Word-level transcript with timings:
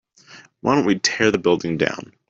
why 0.61 0.73
don't 0.73 0.85
we 0.87 0.97
tear 0.97 1.29
the 1.29 1.37
building 1.37 1.77
down? 1.77 2.11